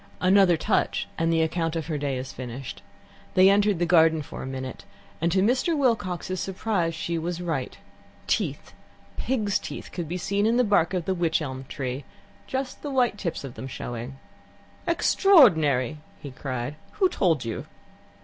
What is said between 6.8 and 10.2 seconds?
she was right. Teeth, pigs' teeth, could be